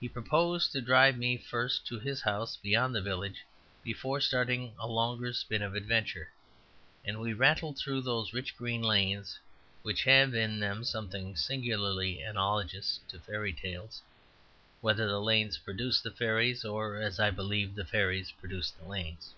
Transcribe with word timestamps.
He 0.00 0.08
proposed 0.08 0.72
to 0.72 0.80
drive 0.80 1.16
me 1.16 1.36
first 1.36 1.86
to 1.86 2.00
his 2.00 2.22
house 2.22 2.56
beyond 2.56 2.92
the 2.96 3.00
village 3.00 3.44
before 3.84 4.20
starting 4.20 4.74
for 4.74 4.80
a 4.80 4.86
longer 4.88 5.32
spin 5.32 5.62
of 5.62 5.76
adventure, 5.76 6.32
and 7.04 7.20
we 7.20 7.32
rattled 7.32 7.78
through 7.78 8.00
those 8.00 8.32
rich 8.32 8.56
green 8.56 8.82
lanes 8.82 9.38
which 9.82 10.02
have 10.02 10.34
in 10.34 10.58
them 10.58 10.82
something 10.82 11.36
singularly 11.36 12.22
analogous 12.22 12.98
to 13.06 13.20
fairy 13.20 13.52
tales: 13.52 14.02
whether 14.80 15.06
the 15.06 15.22
lanes 15.22 15.58
produced 15.58 16.02
the 16.02 16.10
fairies 16.10 16.64
or 16.64 16.96
(as 16.96 17.20
I 17.20 17.30
believe) 17.30 17.76
the 17.76 17.84
fairies 17.84 18.32
produced 18.32 18.76
the 18.80 18.88
lanes. 18.88 19.32